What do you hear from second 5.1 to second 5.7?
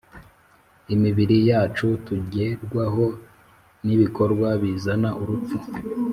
urupfu